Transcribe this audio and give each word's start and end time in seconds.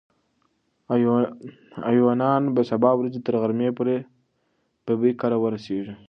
ایوانان 1.91 2.43
به 2.53 2.61
د 2.63 2.67
سبا 2.71 2.91
ورځې 2.95 3.19
تر 3.25 3.33
غرمې 3.41 3.69
پورې 3.77 3.95
ببۍ 4.85 5.11
کره 5.21 5.37
ورسېږي. 5.39 5.93